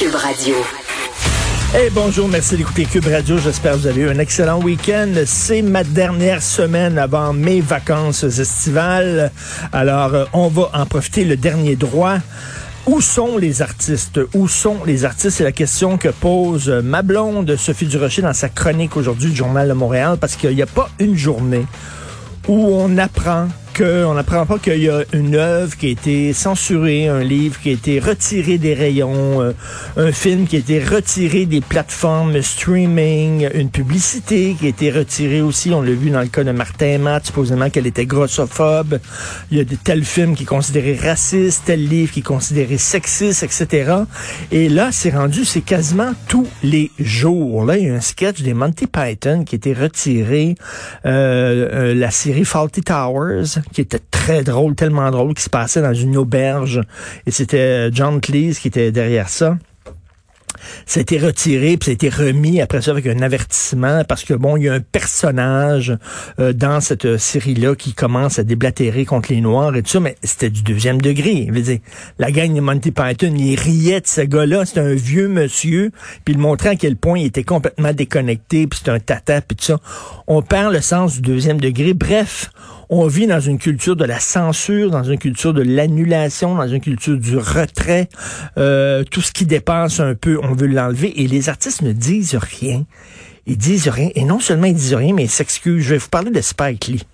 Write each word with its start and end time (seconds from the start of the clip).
Cube 0.00 0.14
Radio. 0.14 0.54
Hey, 1.74 1.90
bonjour, 1.90 2.28
merci 2.28 2.56
d'écouter 2.56 2.84
Cube 2.84 3.06
Radio. 3.06 3.36
J'espère 3.36 3.72
que 3.72 3.78
vous 3.78 3.86
avez 3.88 4.02
eu 4.02 4.08
un 4.08 4.20
excellent 4.20 4.60
week-end. 4.62 5.12
C'est 5.26 5.60
ma 5.60 5.82
dernière 5.82 6.40
semaine 6.40 6.98
avant 6.98 7.32
mes 7.32 7.60
vacances 7.60 8.22
estivales. 8.22 9.32
Alors, 9.72 10.14
euh, 10.14 10.24
on 10.32 10.46
va 10.46 10.70
en 10.72 10.86
profiter 10.86 11.24
le 11.24 11.36
dernier 11.36 11.74
droit. 11.74 12.18
Où 12.86 13.00
sont 13.00 13.38
les 13.38 13.60
artistes? 13.60 14.20
Où 14.34 14.46
sont 14.46 14.84
les 14.86 15.04
artistes? 15.04 15.38
C'est 15.38 15.42
la 15.42 15.50
question 15.50 15.98
que 15.98 16.10
pose 16.10 16.68
ma 16.68 17.02
blonde 17.02 17.56
Sophie 17.56 17.86
Durocher 17.86 18.22
dans 18.22 18.34
sa 18.34 18.48
chronique 18.48 18.96
aujourd'hui 18.96 19.30
du 19.30 19.36
Journal 19.36 19.66
de 19.66 19.72
Montréal 19.72 20.16
parce 20.20 20.36
qu'il 20.36 20.54
n'y 20.54 20.62
a 20.62 20.66
pas 20.66 20.90
une 21.00 21.16
journée 21.16 21.66
où 22.46 22.68
on 22.72 22.98
apprend 22.98 23.48
on 23.80 24.14
n'apprend 24.14 24.44
pas 24.46 24.58
qu'il 24.58 24.82
y 24.82 24.88
a 24.88 25.04
une 25.12 25.34
œuvre 25.34 25.76
qui 25.76 25.86
a 25.86 25.90
été 25.90 26.32
censurée, 26.32 27.08
un 27.08 27.20
livre 27.20 27.60
qui 27.60 27.70
a 27.70 27.72
été 27.72 28.00
retiré 28.00 28.58
des 28.58 28.74
rayons, 28.74 29.40
euh, 29.42 29.52
un 29.96 30.10
film 30.10 30.46
qui 30.46 30.56
a 30.56 30.58
été 30.58 30.82
retiré 30.82 31.46
des 31.46 31.60
plateformes 31.60 32.40
streaming, 32.42 33.48
une 33.54 33.70
publicité 33.70 34.56
qui 34.58 34.66
a 34.66 34.68
été 34.70 34.90
retirée 34.90 35.42
aussi. 35.42 35.70
On 35.72 35.82
l'a 35.82 35.92
vu 35.92 36.10
dans 36.10 36.20
le 36.20 36.28
cas 36.28 36.44
de 36.44 36.50
Martin 36.50 36.98
Matt, 36.98 37.26
supposément 37.26 37.70
qu'elle 37.70 37.86
était 37.86 38.06
grossophobe. 38.06 38.98
Il 39.50 39.58
y 39.58 39.60
a 39.60 39.64
de 39.64 39.76
tels 39.76 40.04
films 40.04 40.34
qui 40.34 40.42
est 40.42 40.46
considéré 40.46 40.96
raciste, 40.96 41.62
tel 41.66 41.86
livre 41.86 42.12
qui 42.12 42.20
est 42.20 42.22
considéré 42.22 42.78
sexiste, 42.78 43.42
etc. 43.42 43.92
Et 44.50 44.68
là, 44.68 44.90
c'est 44.92 45.10
rendu, 45.10 45.44
c'est 45.44 45.60
quasiment 45.60 46.12
tous 46.26 46.48
les 46.62 46.90
jours. 46.98 47.64
Là, 47.64 47.78
il 47.78 47.86
y 47.86 47.90
a 47.90 47.94
un 47.94 48.00
sketch 48.00 48.42
des 48.42 48.54
Monty 48.54 48.86
Python 48.86 49.44
qui 49.44 49.54
a 49.54 49.58
été 49.58 49.72
retiré, 49.72 50.54
euh, 51.06 51.68
euh, 51.72 51.94
la 51.94 52.10
série 52.10 52.44
Faulty 52.44 52.82
Towers 52.82 53.60
qui 53.72 53.80
était 53.80 54.00
très 54.10 54.42
drôle, 54.42 54.74
tellement 54.74 55.10
drôle, 55.10 55.34
qui 55.34 55.42
se 55.42 55.50
passait 55.50 55.82
dans 55.82 55.94
une 55.94 56.16
auberge. 56.16 56.80
Et 57.26 57.30
c'était 57.30 57.90
John 57.92 58.20
Cleese 58.20 58.58
qui 58.58 58.68
était 58.68 58.92
derrière 58.92 59.28
ça 59.28 59.56
ça 60.86 61.00
a 61.00 61.02
été 61.02 61.18
retiré, 61.18 61.76
puis 61.76 61.86
ça 61.86 61.90
a 61.90 61.94
été 61.94 62.08
remis 62.08 62.60
après 62.60 62.82
ça 62.82 62.90
avec 62.90 63.06
un 63.06 63.20
avertissement 63.22 64.04
parce 64.04 64.24
que 64.24 64.34
bon, 64.34 64.56
il 64.56 64.64
y 64.64 64.68
a 64.68 64.74
un 64.74 64.80
personnage 64.80 65.96
euh, 66.38 66.52
dans 66.52 66.80
cette 66.80 67.16
série-là 67.16 67.74
qui 67.74 67.94
commence 67.94 68.38
à 68.38 68.44
déblatérer 68.44 69.04
contre 69.04 69.32
les 69.32 69.40
Noirs 69.40 69.74
et 69.76 69.82
tout 69.82 69.90
ça, 69.90 70.00
mais 70.00 70.16
c'était 70.22 70.50
du 70.50 70.62
deuxième 70.62 71.00
degré. 71.00 71.48
Je 71.52 71.60
dire, 71.60 71.78
la 72.18 72.30
gang 72.30 72.54
de 72.54 72.60
Monty 72.60 72.90
Python, 72.90 73.34
il 73.36 73.58
riait 73.58 74.00
de 74.00 74.06
ce 74.06 74.22
gars-là, 74.22 74.64
c'était 74.64 74.80
un 74.80 74.94
vieux 74.94 75.28
monsieur, 75.28 75.90
puis 76.24 76.34
il 76.34 76.40
montrait 76.40 76.70
à 76.70 76.76
quel 76.76 76.96
point 76.96 77.18
il 77.18 77.26
était 77.26 77.44
complètement 77.44 77.92
déconnecté, 77.92 78.66
puis 78.66 78.78
c'était 78.78 78.90
un 78.90 79.00
tata, 79.00 79.40
puis 79.40 79.56
tout 79.56 79.64
ça. 79.64 79.78
On 80.26 80.42
perd 80.42 80.72
le 80.72 80.80
sens 80.80 81.16
du 81.16 81.20
deuxième 81.20 81.60
degré. 81.60 81.94
Bref, 81.94 82.50
on 82.90 83.06
vit 83.06 83.26
dans 83.26 83.40
une 83.40 83.58
culture 83.58 83.96
de 83.96 84.04
la 84.04 84.18
censure, 84.18 84.90
dans 84.90 85.02
une 85.02 85.18
culture 85.18 85.52
de 85.52 85.62
l'annulation, 85.62 86.54
dans 86.54 86.68
une 86.68 86.80
culture 86.80 87.18
du 87.18 87.36
retrait. 87.36 88.08
Euh, 88.56 89.04
tout 89.04 89.20
ce 89.20 89.32
qui 89.32 89.44
dépasse 89.44 90.00
un 90.00 90.14
peu, 90.14 90.38
on 90.42 90.54
veut 90.54 90.66
l'enlever. 90.66 91.20
Et 91.20 91.26
les 91.26 91.48
artistes 91.48 91.82
ne 91.82 91.92
disent 91.92 92.36
rien. 92.36 92.84
Ils 93.46 93.58
disent 93.58 93.88
rien. 93.88 94.10
Et 94.14 94.24
non 94.24 94.40
seulement 94.40 94.66
ils 94.66 94.74
disent 94.74 94.94
rien, 94.94 95.14
mais 95.14 95.24
ils 95.24 95.30
s'excusent. 95.30 95.84
Je 95.84 95.90
vais 95.90 95.98
vous 95.98 96.08
parler 96.08 96.30
de 96.30 96.40
Spike 96.40 96.86
Lee. 96.86 97.04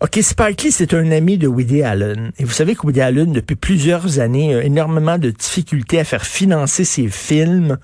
OK, 0.00 0.18
Spike 0.20 0.62
Lee, 0.64 0.72
c'est 0.72 0.92
un 0.92 1.10
ami 1.12 1.38
de 1.38 1.46
Woody 1.46 1.82
Allen. 1.82 2.32
Et 2.38 2.44
vous 2.44 2.52
savez 2.52 2.74
que 2.74 2.82
Woody 2.84 3.00
Allen, 3.00 3.32
depuis 3.32 3.54
plusieurs 3.54 4.18
années, 4.18 4.54
a 4.54 4.62
énormément 4.64 5.18
de 5.18 5.30
difficultés 5.30 6.00
à 6.00 6.04
faire 6.04 6.26
financer 6.26 6.84
ses 6.84 7.08
films. 7.08 7.78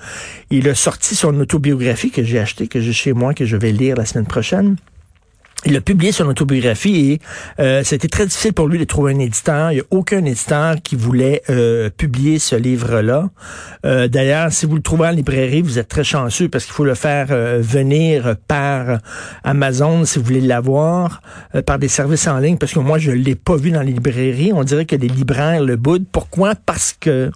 Il 0.51 0.69
a 0.69 0.75
sorti 0.75 1.15
son 1.15 1.39
autobiographie 1.39 2.11
que 2.11 2.25
j'ai 2.25 2.41
acheté, 2.41 2.67
que 2.67 2.81
j'ai 2.81 2.93
chez 2.93 3.13
moi, 3.13 3.33
que 3.33 3.47
je 3.47 3.57
vais 3.57 3.73
lire 3.73 3.97
la 3.97 4.05
semaine 4.05 4.27
prochaine. 4.27 4.77
Il 5.67 5.77
a 5.77 5.83
publié 5.83 6.11
son 6.11 6.25
autobiographie 6.27 7.13
et 7.13 7.21
euh, 7.61 7.83
c'était 7.85 8.09
très 8.09 8.25
difficile 8.25 8.55
pour 8.55 8.67
lui 8.67 8.79
de 8.79 8.85
trouver 8.85 9.13
un 9.13 9.19
éditeur. 9.19 9.73
Il 9.73 9.75
n'y 9.75 9.81
a 9.81 9.85
aucun 9.91 10.25
éditeur 10.25 10.77
qui 10.83 10.97
voulait 10.97 11.43
euh, 11.51 11.91
publier 11.91 12.39
ce 12.39 12.57
livre-là. 12.57 13.29
Euh, 13.85 14.09
D'ailleurs, 14.09 14.53
si 14.53 14.65
vous 14.65 14.77
le 14.77 14.81
trouvez 14.81 15.09
en 15.09 15.11
librairie, 15.11 15.61
vous 15.61 15.79
êtes 15.79 15.89
très 15.89 16.05
chanceux 16.05 16.49
parce 16.49 16.65
qu'il 16.65 16.73
faut 16.73 16.85
le 16.85 16.95
faire 16.95 17.27
euh, 17.31 17.59
venir 17.61 18.37
par 18.49 19.01
Amazon 19.45 20.07
si 20.07 20.19
vous 20.19 20.25
voulez 20.25 20.41
l'avoir, 20.41 21.21
euh, 21.55 21.61
par 21.61 21.79
des 21.79 21.89
services 21.89 22.27
en 22.27 22.39
ligne, 22.39 22.57
parce 22.57 22.73
que 22.73 22.79
moi, 22.79 22.99
je 22.99 23.11
l'ai 23.11 23.35
pas 23.35 23.57
vu 23.57 23.71
dans 23.71 23.83
les 23.83 23.93
librairies. 23.93 24.53
On 24.55 24.65
dirait 24.65 24.87
que 24.87 24.97
les 24.97 25.09
libraires 25.09 25.63
le 25.63 25.77
boudent. 25.77 26.07
Pourquoi? 26.11 26.55
Parce 26.55 26.97
que 26.99 27.31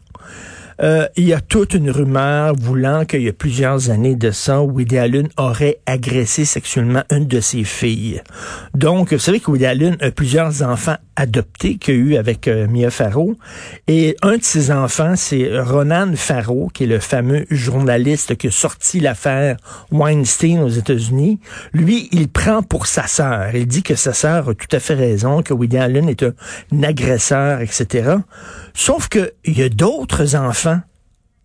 euh, 0.82 1.06
il 1.16 1.24
y 1.24 1.32
a 1.32 1.40
toute 1.40 1.74
une 1.74 1.90
rumeur 1.90 2.54
voulant 2.58 3.04
qu'il 3.04 3.22
y 3.22 3.28
a 3.28 3.32
plusieurs 3.32 3.90
années 3.90 4.16
de 4.16 4.30
ça, 4.30 4.60
Woody 4.62 4.98
Allen 4.98 5.28
aurait 5.36 5.78
agressé 5.86 6.44
sexuellement 6.44 7.02
une 7.10 7.26
de 7.26 7.40
ses 7.40 7.64
filles. 7.64 8.22
Donc, 8.74 9.12
vous 9.12 9.18
savez 9.18 9.40
que 9.40 9.50
Woody 9.50 9.66
Allen 9.66 9.96
a 10.00 10.10
plusieurs 10.10 10.62
enfants 10.62 10.96
adoptés 11.16 11.76
qu'il 11.76 11.94
a 11.94 11.96
eu 11.96 12.16
avec 12.16 12.48
euh, 12.48 12.66
Mia 12.66 12.90
Farrow. 12.90 13.36
Et 13.88 14.16
un 14.22 14.36
de 14.36 14.42
ses 14.42 14.70
enfants, 14.70 15.14
c'est 15.16 15.58
Ronan 15.60 16.12
Farrow, 16.16 16.68
qui 16.72 16.84
est 16.84 16.86
le 16.88 16.98
fameux 16.98 17.46
journaliste 17.50 18.36
qui 18.36 18.48
a 18.48 18.50
sorti 18.50 19.00
l'affaire 19.00 19.56
Weinstein 19.90 20.60
aux 20.60 20.68
États-Unis. 20.68 21.38
Lui, 21.72 22.08
il 22.12 22.28
prend 22.28 22.62
pour 22.62 22.86
sa 22.86 23.06
sœur. 23.06 23.54
Il 23.54 23.66
dit 23.66 23.82
que 23.82 23.94
sa 23.94 24.12
sœur 24.12 24.48
a 24.48 24.54
tout 24.54 24.74
à 24.74 24.80
fait 24.80 24.94
raison, 24.94 25.42
que 25.42 25.54
Woody 25.54 25.78
Allen 25.78 26.08
est 26.08 26.22
un 26.22 26.82
agresseur, 26.82 27.60
etc. 27.60 28.16
Sauf 28.74 29.08
qu'il 29.08 29.30
y 29.46 29.62
a 29.62 29.68
d'autres 29.68 30.36
enfants 30.36 30.80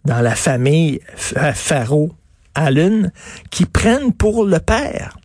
dans 0.06 0.22
la 0.22 0.36
famille 0.36 1.02
Faro 1.16 2.12
Allen 2.56 3.12
qui 3.52 3.66
prennent 3.66 4.14
pour 4.14 4.46
le 4.46 4.60
père. 4.60 5.18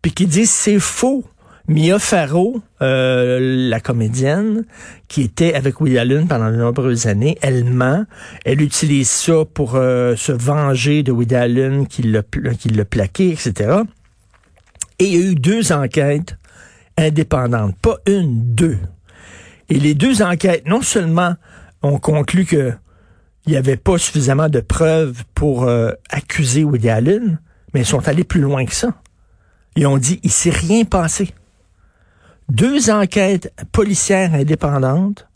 Puis 0.00 0.12
qui 0.12 0.26
disent 0.26 0.50
c'est 0.50 0.80
faux. 0.80 1.24
Mia 1.72 1.98
Farrow, 1.98 2.60
euh, 2.82 3.38
la 3.70 3.80
comédienne, 3.80 4.66
qui 5.08 5.22
était 5.22 5.54
avec 5.54 5.80
Woody 5.80 5.96
Allen 5.96 6.28
pendant 6.28 6.50
de 6.50 6.56
nombreuses 6.56 7.06
années, 7.06 7.38
elle 7.40 7.64
ment. 7.64 8.04
Elle 8.44 8.60
utilise 8.60 9.08
ça 9.08 9.46
pour 9.54 9.76
euh, 9.76 10.14
se 10.14 10.32
venger 10.32 11.02
de 11.02 11.12
Woody 11.12 11.34
Allen 11.34 11.86
qui 11.86 12.02
l'a 12.02 12.22
plaqué, 12.22 13.30
etc. 13.30 13.78
Et 14.98 15.06
il 15.06 15.14
y 15.14 15.16
a 15.16 15.30
eu 15.30 15.34
deux 15.34 15.72
enquêtes 15.72 16.36
indépendantes. 16.98 17.74
Pas 17.80 17.96
une, 18.06 18.54
deux. 18.54 18.78
Et 19.70 19.80
les 19.80 19.94
deux 19.94 20.20
enquêtes, 20.20 20.66
non 20.66 20.82
seulement 20.82 21.36
ont 21.80 21.98
conclu 21.98 22.44
que 22.44 22.74
il 23.46 23.52
n'y 23.52 23.56
avait 23.56 23.78
pas 23.78 23.96
suffisamment 23.96 24.50
de 24.50 24.60
preuves 24.60 25.24
pour 25.34 25.64
euh, 25.64 25.92
accuser 26.10 26.64
Woody 26.64 26.90
Allen, 26.90 27.40
mais 27.72 27.80
ils 27.80 27.86
sont 27.86 28.06
allés 28.06 28.24
plus 28.24 28.42
loin 28.42 28.66
que 28.66 28.74
ça. 28.74 28.94
Ils 29.74 29.86
ont 29.86 29.96
dit, 29.96 30.20
il 30.22 30.30
s'est 30.30 30.50
rien 30.50 30.84
passé. 30.84 31.30
Deux 32.52 32.90
enquêtes 32.90 33.50
policières 33.72 34.34
indépendantes 34.34 35.26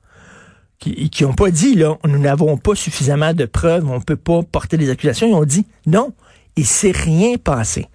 qui 0.78 1.10
n'ont 1.22 1.32
pas 1.32 1.50
dit, 1.50 1.74
là, 1.74 1.96
nous 2.04 2.18
n'avons 2.18 2.58
pas 2.58 2.74
suffisamment 2.74 3.32
de 3.32 3.46
preuves, 3.46 3.88
on 3.88 3.94
ne 3.94 4.04
peut 4.04 4.16
pas 4.16 4.42
porter 4.42 4.76
des 4.76 4.90
accusations. 4.90 5.26
Ils 5.26 5.34
ont 5.34 5.46
dit, 5.46 5.64
non, 5.86 6.12
il 6.56 6.66
s'est 6.66 6.90
rien 6.90 7.38
passé. 7.38 7.86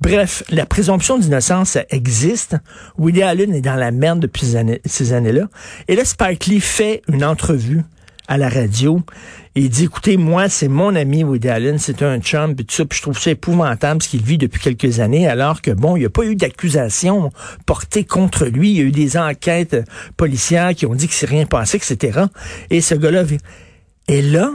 Bref, 0.00 0.44
la 0.50 0.66
présomption 0.66 1.18
d'innocence 1.18 1.78
existe. 1.90 2.54
Woody 2.96 3.22
Allen 3.22 3.52
est 3.52 3.60
dans 3.60 3.74
la 3.74 3.90
merde 3.90 4.20
depuis 4.20 4.46
ces 4.84 5.12
années-là. 5.12 5.48
Et 5.88 5.96
là, 5.96 6.04
Spike 6.04 6.46
Lee 6.46 6.60
fait 6.60 7.02
une 7.08 7.24
entrevue 7.24 7.82
à 8.30 8.38
la 8.38 8.48
radio. 8.48 9.02
Et 9.54 9.60
il 9.62 9.68
dit, 9.68 9.84
écoutez, 9.84 10.16
moi, 10.16 10.48
c'est 10.48 10.68
mon 10.68 10.94
ami 10.94 11.24
Woody 11.24 11.48
Allen, 11.48 11.78
c'est 11.78 12.02
un 12.02 12.18
chum, 12.20 12.54
puis 12.54 12.64
tout 12.64 12.74
ça, 12.74 12.86
puis 12.86 12.96
je 12.96 13.02
trouve 13.02 13.18
ça 13.18 13.32
épouvantable 13.32 14.02
ce 14.02 14.08
qu'il 14.08 14.22
vit 14.22 14.38
depuis 14.38 14.60
quelques 14.60 15.00
années, 15.00 15.28
alors 15.28 15.60
que, 15.60 15.72
bon, 15.72 15.96
il 15.96 16.00
n'y 16.00 16.06
a 16.06 16.10
pas 16.10 16.24
eu 16.24 16.36
d'accusation 16.36 17.30
portée 17.66 18.04
contre 18.04 18.46
lui. 18.46 18.70
Il 18.70 18.76
y 18.76 18.80
a 18.80 18.84
eu 18.84 18.92
des 18.92 19.18
enquêtes 19.18 19.76
policières 20.16 20.74
qui 20.74 20.86
ont 20.86 20.94
dit 20.94 21.08
que 21.08 21.14
c'est 21.14 21.28
rien 21.28 21.44
passé, 21.44 21.76
etc. 21.76 22.20
Et 22.70 22.80
ce 22.80 22.94
gars-là... 22.94 23.24
Et 24.08 24.22
là, 24.22 24.50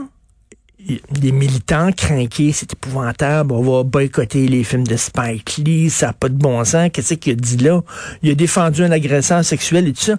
des 1.10 1.32
militants 1.32 1.90
craqués, 1.90 2.52
c'est 2.52 2.74
épouvantable, 2.74 3.52
on 3.52 3.62
va 3.62 3.84
boycotter 3.84 4.48
les 4.48 4.64
films 4.64 4.86
de 4.86 4.96
Spike 4.96 5.56
Lee, 5.64 5.88
ça 5.88 6.08
n'a 6.08 6.12
pas 6.12 6.28
de 6.28 6.36
bon 6.36 6.62
sens, 6.64 6.90
qu'est-ce 6.92 7.14
qu'il 7.14 7.32
a 7.32 7.36
dit 7.36 7.56
là? 7.56 7.80
Il 8.22 8.30
a 8.30 8.34
défendu 8.34 8.84
un 8.84 8.90
agresseur 8.90 9.42
sexuel 9.44 9.88
et 9.88 9.94
tout 9.94 10.02
ça. 10.02 10.16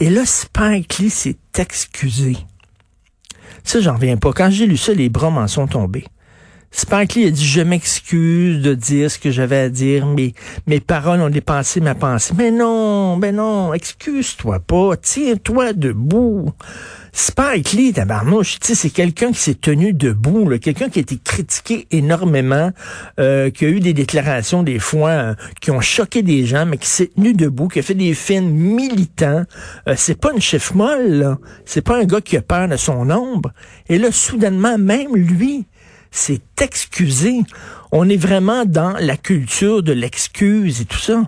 Et 0.00 0.08
là, 0.08 0.24
Spike 0.24 0.98
Lee 0.98 1.10
s'est 1.10 1.36
excusé. 1.58 2.36
Ça, 3.64 3.80
j'en 3.80 3.94
reviens 3.94 4.16
pas. 4.16 4.32
Quand 4.32 4.50
j'ai 4.50 4.66
lu 4.66 4.76
ça, 4.76 4.92
les 4.92 5.08
bras 5.08 5.30
m'en 5.30 5.46
sont 5.46 5.66
tombés. 5.66 6.04
Spike 6.70 7.14
Lee 7.14 7.26
a 7.26 7.30
dit, 7.30 7.46
je 7.46 7.62
m'excuse 7.62 8.60
de 8.62 8.74
dire 8.74 9.10
ce 9.10 9.18
que 9.18 9.30
j'avais 9.30 9.58
à 9.58 9.68
dire, 9.70 10.06
mais 10.06 10.34
mes 10.66 10.80
paroles 10.80 11.20
ont 11.20 11.30
dépassé 11.30 11.80
ma 11.80 11.94
pensée. 11.94 12.34
Mais 12.36 12.50
non, 12.50 13.16
mais 13.16 13.32
non, 13.32 13.72
excuse-toi 13.72 14.60
pas, 14.60 14.96
tiens-toi 14.96 15.72
debout. 15.72 16.52
Spike 17.12 17.72
Lee, 17.72 17.92
tabarnouche, 17.92 18.58
c'est 18.60 18.90
quelqu'un 18.90 19.32
qui 19.32 19.40
s'est 19.40 19.54
tenu 19.54 19.92
debout, 19.92 20.48
quelqu'un 20.58 20.88
qui 20.88 20.98
a 20.98 21.02
été 21.02 21.16
critiqué 21.16 21.86
énormément, 21.90 22.72
euh, 23.18 23.50
qui 23.50 23.64
a 23.64 23.68
eu 23.68 23.80
des 23.80 23.94
déclarations 23.94 24.62
des 24.62 24.78
fois 24.78 25.10
euh, 25.10 25.34
qui 25.60 25.70
ont 25.70 25.80
choqué 25.80 26.22
des 26.22 26.46
gens, 26.46 26.66
mais 26.66 26.76
qui 26.76 26.88
s'est 26.88 27.10
tenu 27.14 27.32
debout, 27.32 27.68
qui 27.68 27.78
a 27.78 27.82
fait 27.82 27.94
des 27.94 28.14
films 28.14 28.50
militants. 28.50 29.44
Euh, 29.88 29.94
c'est 29.96 30.20
pas 30.20 30.32
une 30.32 30.40
chef 30.40 30.74
molle, 30.74 31.36
c'est 31.64 31.82
pas 31.82 31.98
un 31.98 32.04
gars 32.04 32.20
qui 32.20 32.36
a 32.36 32.42
peur 32.42 32.68
de 32.68 32.76
son 32.76 33.10
ombre. 33.10 33.52
Et 33.88 33.98
là, 33.98 34.12
soudainement, 34.12 34.78
même 34.78 35.14
lui, 35.14 35.66
s'est 36.10 36.40
excusé. 36.60 37.40
On 37.92 38.08
est 38.08 38.16
vraiment 38.16 38.64
dans 38.64 38.94
la 38.98 39.16
culture 39.16 39.82
de 39.82 39.92
l'excuse 39.92 40.80
et 40.80 40.84
tout 40.84 40.98
ça. 40.98 41.22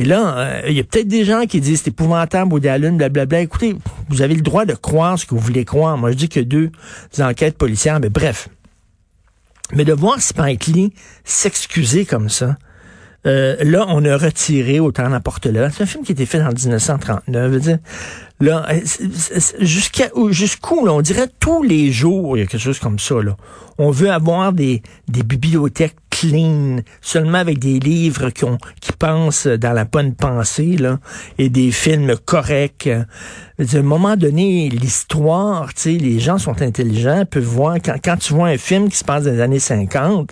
Et 0.00 0.04
là, 0.04 0.38
euh, 0.38 0.62
il 0.66 0.72
y 0.72 0.80
a 0.80 0.84
peut-être 0.84 1.08
des 1.08 1.26
gens 1.26 1.44
qui 1.44 1.60
disent 1.60 1.82
c'est 1.82 1.90
épouvantable, 1.90 2.50
Woody 2.54 2.68
Allen, 2.68 2.96
blablabla. 2.96 3.40
Écoutez, 3.40 3.76
vous 4.08 4.22
avez 4.22 4.34
le 4.34 4.40
droit 4.40 4.64
de 4.64 4.72
croire 4.72 5.18
ce 5.18 5.26
que 5.26 5.34
vous 5.34 5.42
voulez 5.42 5.66
croire. 5.66 5.98
Moi, 5.98 6.12
je 6.12 6.16
dis 6.16 6.30
que 6.30 6.40
deux 6.40 6.70
enquêtes 7.18 7.58
policières, 7.58 8.00
mais 8.00 8.08
bref. 8.08 8.48
Mais 9.74 9.84
de 9.84 9.92
voir 9.92 10.18
Spike 10.22 10.68
Lee 10.68 10.94
s'excuser 11.22 12.06
comme 12.06 12.30
ça, 12.30 12.56
euh, 13.26 13.56
là, 13.60 13.84
on 13.88 14.02
a 14.06 14.16
retiré 14.16 14.80
Autant 14.80 15.06
n'importe 15.10 15.44
là. 15.44 15.68
C'est 15.68 15.82
un 15.82 15.86
film 15.86 16.02
qui 16.02 16.12
a 16.12 16.14
été 16.14 16.24
fait 16.24 16.40
en 16.40 16.48
1939. 16.48 17.50
Veux 17.50 17.60
dire, 17.60 17.78
là, 18.40 18.66
euh, 18.70 18.80
jusqu'à 19.60 20.08
jusqu'où, 20.30 20.88
on 20.88 21.02
dirait 21.02 21.28
tous 21.40 21.62
les 21.62 21.92
jours, 21.92 22.38
il 22.38 22.40
y 22.40 22.42
a 22.42 22.46
quelque 22.46 22.62
chose 22.62 22.78
comme 22.78 22.98
ça. 22.98 23.16
Là. 23.22 23.36
On 23.76 23.90
veut 23.90 24.10
avoir 24.10 24.54
des, 24.54 24.80
des 25.08 25.22
bibliothèques 25.22 25.96
clean, 26.20 26.80
seulement 27.00 27.38
avec 27.38 27.58
des 27.58 27.78
livres 27.78 28.30
qui, 28.30 28.44
ont, 28.44 28.58
qui 28.80 28.92
pensent 28.92 29.46
dans 29.46 29.72
la 29.72 29.84
bonne 29.84 30.14
pensée, 30.14 30.76
là, 30.76 30.98
et 31.38 31.48
des 31.48 31.70
films 31.70 32.14
corrects. 32.24 32.88
À 32.88 33.76
un 33.76 33.82
moment 33.82 34.16
donné, 34.16 34.68
l'histoire, 34.68 35.70
les 35.86 36.20
gens 36.20 36.38
sont 36.38 36.60
intelligents, 36.60 37.24
peuvent 37.24 37.42
voir, 37.42 37.76
quand, 37.82 37.96
quand 38.02 38.16
tu 38.16 38.34
vois 38.34 38.48
un 38.48 38.58
film 38.58 38.90
qui 38.90 38.96
se 38.96 39.04
passe 39.04 39.24
dans 39.24 39.32
les 39.32 39.40
années 39.40 39.58
50, 39.58 40.30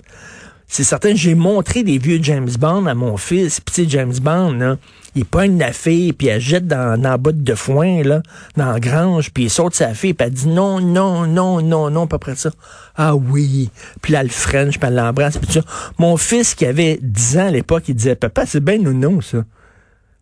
c'est 0.71 0.83
certain, 0.83 1.15
j'ai 1.15 1.33
montré 1.33 1.81
des 1.81 1.97
vieux 1.97 2.19
James 2.21 2.49
Bond 2.59 2.85
à 2.85 2.93
mon 2.93 3.17
fils. 3.17 3.59
Sais, 3.71 3.89
James 3.89 4.13
Bond, 4.21 4.53
là, 4.53 4.77
il 5.15 5.25
pogne 5.25 5.57
la 5.57 5.73
fille, 5.73 6.13
puis 6.13 6.27
elle 6.27 6.39
jette 6.39 6.67
dans, 6.67 7.01
dans 7.01 7.09
la 7.09 7.17
botte 7.17 7.43
de 7.43 7.55
foin, 7.55 8.03
là, 8.03 8.21
dans 8.55 8.71
la 8.71 8.79
grange, 8.79 9.31
puis 9.31 9.45
il 9.45 9.49
saute 9.49 9.73
sa 9.73 9.95
fille, 9.95 10.13
puis 10.13 10.27
elle 10.27 10.33
dit 10.33 10.47
non, 10.47 10.79
non, 10.79 11.25
non, 11.25 11.59
non, 11.61 11.89
non, 11.89 12.05
pas 12.05 12.19
près 12.19 12.35
ça. 12.35 12.51
Ah 12.95 13.15
oui. 13.15 13.71
Puis 14.03 14.13
là, 14.13 14.21
elle 14.21 14.29
French, 14.29 14.77
puis 14.77 14.87
elle 14.87 14.95
l'embrasse, 14.95 15.39
puis 15.39 15.51
ça. 15.51 15.61
Mon 15.97 16.17
fils, 16.17 16.53
qui 16.53 16.67
avait 16.67 16.99
10 17.01 17.37
ans 17.39 17.47
à 17.47 17.51
l'époque, 17.51 17.85
il 17.87 17.95
disait, 17.95 18.15
papa, 18.15 18.45
c'est 18.45 18.63
bien 18.63 18.77
ou 18.85 18.93
non, 18.93 19.21
ça. 19.21 19.39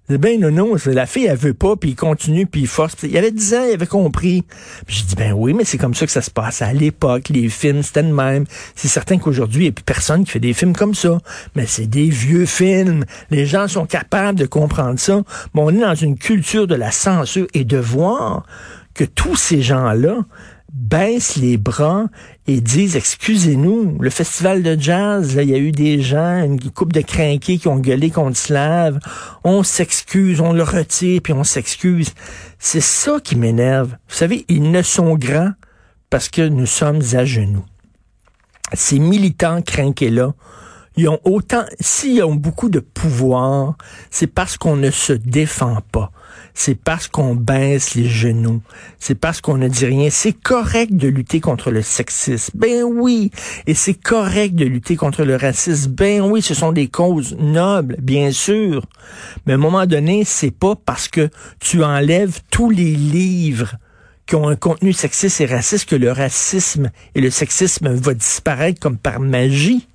Ben 0.09 0.39
non, 0.39 0.51
non, 0.51 0.75
la 0.86 1.06
fille, 1.06 1.25
elle 1.25 1.36
veut 1.38 1.54
pas, 1.54 1.75
puis 1.75 1.89
il 1.89 1.95
continue, 1.95 2.45
puis 2.45 2.62
il 2.62 2.68
force. 2.68 2.95
Il 3.04 3.18
avait 3.18 3.31
10 3.31 3.54
ans, 3.56 3.65
il 3.68 3.74
avait 3.74 3.88
compris. 3.88 4.45
Puis 4.86 4.98
j'ai 4.98 5.04
dit, 5.04 5.15
ben 5.15 5.33
oui, 5.33 5.54
mais 5.54 5.65
c'est 5.65 5.77
comme 5.77 5.94
ça 5.94 6.06
que 6.06 6.12
ça 6.13 6.21
se 6.21 6.31
passe. 6.31 6.62
À 6.62 6.71
l'époque, 6.71 7.27
les 7.27 7.50
films, 7.50 7.83
c'était 7.83 8.04
le 8.04 8.13
même. 8.13 8.45
C'est 8.75 8.88
certain 8.88 9.18
qu'aujourd'hui, 9.18 9.63
il 9.63 9.65
n'y 9.65 9.69
a 9.69 9.74
plus 9.74 9.83
personne 9.83 10.24
qui 10.24 10.31
fait 10.31 10.39
des 10.39 10.54
films 10.54 10.77
comme 10.77 10.95
ça. 10.95 11.18
Mais 11.56 11.65
c'est 11.65 11.88
des 11.88 12.09
vieux 12.09 12.45
films. 12.45 13.04
Les 13.31 13.45
gens 13.45 13.68
sont 13.68 13.86
capables 13.86 14.39
de 14.39 14.45
comprendre 14.45 14.98
ça. 14.98 15.24
Mais 15.54 15.62
on 15.62 15.71
est 15.71 15.81
dans 15.81 15.95
une 15.95 16.18
culture 16.18 16.68
de 16.68 16.75
la 16.75 16.92
censure 16.92 17.48
et 17.53 17.65
de 17.65 17.77
voir 17.77 18.45
que 18.94 19.03
tous 19.03 19.36
ces 19.36 19.62
gens-là, 19.62 20.19
baissent 20.74 21.38
les 21.38 21.58
bras 21.58 22.08
et 22.46 22.62
disent 22.62 22.96
excusez-nous, 22.96 23.98
le 24.00 24.10
festival 24.10 24.64
de 24.64 24.80
jazz, 24.80 25.38
il 25.40 25.50
y 25.50 25.54
a 25.54 25.58
eu 25.58 25.72
des 25.72 26.02
gens, 26.02 26.44
une 26.44 26.60
coupe 26.72 26.94
de 26.94 27.02
crinqués 27.02 27.58
qui 27.58 27.68
ont 27.68 27.80
gueulé 27.80 28.10
contre 28.10 28.38
Slave, 28.38 29.00
on 29.44 29.64
s'excuse, 29.64 30.42
on 30.42 30.54
le 30.54 30.64
retire 30.64 31.22
puis 31.24 31.34
on 31.34 31.44
s'excuse. 31.44 32.14
C'est 32.60 32.81
ça 32.81 33.19
qui 33.24 33.36
m'énerve. 33.36 33.92
Vous 34.08 34.16
savez, 34.16 34.46
ils 34.50 34.72
ne 34.72 34.81
sont 34.81 35.16
grands 35.16 35.52
parce 36.10 36.30
que 36.30 36.48
nous 36.48 36.66
sommes 36.66 37.02
à 37.13 37.25
genoux. 37.25 37.66
Ces 38.74 39.00
militants 39.00 39.62
crinqués 39.62 40.10
là, 40.10 40.34
ils 40.98 41.08
ont 41.08 41.20
autant, 41.24 41.63
s'ils 41.80 42.24
ont 42.24 42.36
beaucoup 42.36 42.70
de 42.70 42.80
pouvoir, 42.80 43.75
c'est 44.10 44.28
parce 44.28 44.58
qu'on 44.58 44.75
ne 44.75 44.90
se 44.90 45.13
défend 45.13 45.78
pas 45.92 46.12
c'est 46.57 46.74
parce 46.74 47.07
qu'on 47.07 47.36
baisse 47.36 47.94
les 47.94 48.09
genoux, 48.09 48.63
c'est 48.98 49.13
parce 49.13 49.42
qu'on 49.42 49.57
ne 49.57 49.68
dit 49.68 49.86
rien. 49.86 50.09
C'est 50.09 50.33
correct 50.33 50.92
de 50.92 51.07
lutter 51.07 51.39
contre 51.39 51.69
le 51.69 51.83
sexisme, 51.83 52.57
ben 52.57 52.81
oui, 52.81 53.30
et 53.68 53.75
c'est 53.75 53.94
correct 53.94 54.56
de 54.56 54.65
lutter 54.65 54.95
contre 54.95 55.24
le 55.24 55.36
racisme, 55.36 55.92
ben 55.92 56.21
oui, 56.21 56.42
ce 56.42 56.56
sont 56.56 56.71
des 56.71 56.88
causes 56.88 57.38
nobles, 57.38 57.95
bien 58.01 58.31
sûr. 58.31 58.88
Mais 59.45 59.54
à 59.54 59.56
un 59.56 59.59
moment 59.59 59.86
donné, 59.86 60.24
c'est 60.25 60.50
pas 60.50 60.74
parce 60.75 61.07
que 61.07 61.30
tu 61.59 61.83
enlèves 61.83 62.39
tous 62.50 62.71
les 62.71 62.95
livres 62.95 63.75
qui 64.25 64.33
ont 64.33 64.50
un 64.50 64.56
contenu 64.56 64.94
sexiste 64.94 65.39
et 65.42 65.45
raciste 65.45 65.88
que 65.88 65.95
le 65.95 66.12
racisme 66.12 66.89
et 67.13 67.21
le 67.21 67.30
sexisme 67.30 67.89
va 67.89 68.15
disparaître 68.15 68.80
comme 68.80 68.98
par 68.98 69.19
magie. 69.19 69.88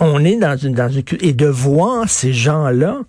On 0.00 0.24
est 0.24 0.36
dans 0.36 0.56
une, 0.56 0.72
dans 0.72 0.88
une 0.88 1.04
et 1.20 1.34
de 1.34 1.46
voir 1.46 2.08
ces 2.08 2.32
gens-là 2.32 3.02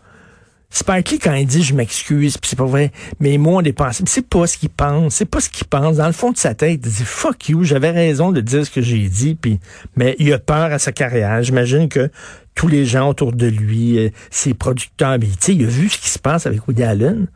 Spike 0.71 1.09
Lee, 1.09 1.19
quand 1.19 1.33
il 1.33 1.47
dit 1.47 1.63
je 1.63 1.73
m'excuse, 1.73 2.37
puis 2.37 2.49
c'est 2.49 2.55
pas 2.55 2.65
vrai, 2.65 2.91
mais 3.19 3.37
moi, 3.37 3.61
on 3.61 3.61
est 3.61 3.73
pensé, 3.73 4.03
c'est 4.07 4.27
pas 4.27 4.45
ce 4.45 4.57
qu'il 4.57 4.69
pense, 4.69 5.15
c'est 5.15 5.25
pas 5.25 5.39
ce 5.39 5.49
qu'il 5.49 5.65
pense. 5.65 5.97
Dans 5.97 6.05
le 6.05 6.13
fond 6.13 6.31
de 6.31 6.37
sa 6.37 6.53
tête, 6.53 6.81
il 6.85 6.91
dit 6.91 7.03
fuck 7.03 7.49
you, 7.49 7.63
j'avais 7.63 7.89
raison 7.89 8.31
de 8.31 8.39
dire 8.39 8.65
ce 8.65 8.71
que 8.71 8.81
j'ai 8.81 9.09
dit, 9.09 9.35
puis 9.35 9.59
mais 9.95 10.15
il 10.19 10.31
a 10.31 10.39
peur 10.39 10.71
à 10.71 10.77
sa 10.77 10.91
carrière. 10.91 11.41
J'imagine 11.41 11.89
que 11.89 12.11
tous 12.53 12.67
les 12.67 12.85
gens 12.85 13.09
autour 13.09 13.31
de 13.31 13.47
lui, 13.47 13.97
euh, 13.97 14.09
ses 14.29 14.53
producteurs, 14.53 15.17
mais, 15.19 15.27
il 15.47 15.65
a 15.65 15.67
vu 15.67 15.89
ce 15.89 15.97
qui 15.97 16.09
se 16.09 16.19
passe 16.19 16.45
avec 16.45 16.67
Woody 16.67 16.83
Allen. 16.83 17.27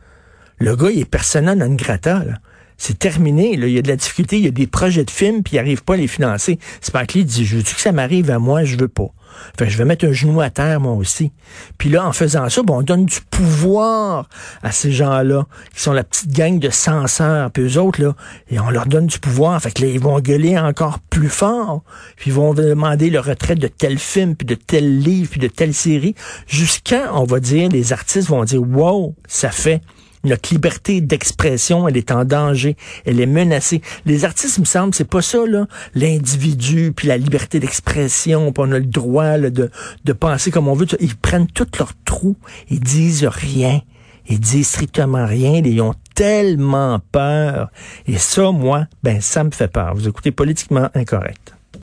Le 0.58 0.76
gars, 0.76 0.90
il 0.90 1.00
est 1.00 1.04
persona 1.04 1.54
non 1.54 1.74
grata, 1.74 2.24
là. 2.24 2.38
C'est 2.76 2.98
terminé. 2.98 3.54
Il 3.54 3.68
y 3.68 3.78
a 3.78 3.82
de 3.82 3.88
la 3.88 3.96
difficulté. 3.96 4.38
Il 4.38 4.44
y 4.44 4.48
a 4.48 4.52
des 4.52 4.66
projets 4.66 5.04
de 5.04 5.10
films, 5.10 5.42
puis 5.42 5.54
il 5.54 5.56
n'arrive 5.56 5.84
pas 5.84 5.94
à 5.94 5.96
les 5.96 6.08
financer. 6.08 6.58
Spike 6.80 7.14
Lee 7.14 7.24
dit, 7.24 7.44
je 7.44 7.56
veux 7.56 7.62
que 7.62 7.80
ça 7.80 7.92
m'arrive 7.92 8.30
à 8.30 8.38
moi? 8.38 8.64
Je 8.64 8.76
veux 8.76 8.88
pas. 8.88 9.10
Enfin, 9.54 9.68
je 9.68 9.76
vais 9.76 9.84
mettre 9.84 10.06
un 10.06 10.12
genou 10.12 10.40
à 10.40 10.50
terre, 10.50 10.80
moi 10.80 10.92
aussi. 10.92 11.32
Puis 11.78 11.88
là, 11.90 12.06
en 12.06 12.12
faisant 12.12 12.48
ça, 12.48 12.62
bon, 12.62 12.78
on 12.78 12.82
donne 12.82 13.06
du 13.06 13.20
pouvoir 13.30 14.28
à 14.62 14.72
ces 14.72 14.92
gens-là, 14.92 15.46
qui 15.74 15.82
sont 15.82 15.92
la 15.92 16.04
petite 16.04 16.32
gang 16.32 16.58
de 16.58 16.70
censeurs, 16.70 17.50
puis 17.50 17.62
eux 17.64 17.80
autres, 17.80 18.00
là, 18.02 18.14
et 18.50 18.60
on 18.60 18.70
leur 18.70 18.86
donne 18.86 19.06
du 19.06 19.18
pouvoir. 19.18 19.60
Fait 19.60 19.72
que 19.72 19.82
là, 19.82 19.88
ils 19.88 20.00
vont 20.00 20.20
gueuler 20.20 20.58
encore 20.58 20.98
plus 21.10 21.28
fort, 21.28 21.82
puis 22.16 22.30
ils 22.30 22.34
vont 22.34 22.54
demander 22.54 23.10
le 23.10 23.20
retrait 23.20 23.56
de 23.56 23.68
tel 23.68 23.98
film, 23.98 24.36
puis 24.36 24.46
de 24.46 24.54
tel 24.54 25.00
livre, 25.00 25.30
puis 25.30 25.40
de 25.40 25.48
telle 25.48 25.74
série, 25.74 26.14
jusqu'à, 26.46 27.12
on 27.14 27.24
va 27.24 27.40
dire, 27.40 27.68
les 27.68 27.92
artistes 27.92 28.28
vont 28.28 28.44
dire, 28.44 28.62
wow, 28.62 29.14
ça 29.26 29.50
fait 29.50 29.80
notre 30.24 30.52
liberté 30.52 31.00
d'expression, 31.00 31.88
elle 31.88 31.96
est 31.96 32.10
en 32.10 32.24
danger, 32.24 32.76
elle 33.04 33.20
est 33.20 33.26
menacée. 33.26 33.82
Les 34.06 34.24
artistes, 34.24 34.58
me 34.58 34.64
semble, 34.64 34.94
c'est 34.94 35.08
pas 35.08 35.22
ça, 35.22 35.46
là. 35.46 35.66
L'individu, 35.94 36.92
puis 36.94 37.08
la 37.08 37.16
liberté 37.16 37.60
d'expression, 37.60 38.52
puis 38.52 38.64
on 38.66 38.72
a 38.72 38.78
le 38.78 38.86
droit 38.86 39.38
de, 39.38 39.70
de 40.04 40.12
penser 40.12 40.50
comme 40.50 40.68
on 40.68 40.74
veut. 40.74 40.86
Ils 41.00 41.16
prennent 41.16 41.46
tout 41.46 41.66
leur 41.78 41.92
trou, 42.04 42.36
ils 42.70 42.80
disent 42.80 43.26
rien. 43.26 43.80
Ils 44.26 44.40
disent 44.40 44.68
strictement 44.68 45.26
rien, 45.26 45.60
ils 45.62 45.82
ont 45.82 45.94
tellement 46.14 47.00
peur. 47.12 47.70
Et 48.06 48.16
ça, 48.16 48.52
moi, 48.52 48.86
ben, 49.02 49.20
ça 49.20 49.44
me 49.44 49.50
fait 49.50 49.68
peur. 49.68 49.94
Vous 49.94 50.08
écoutez 50.08 50.30
politiquement 50.30 50.88
incorrect. 50.94 51.53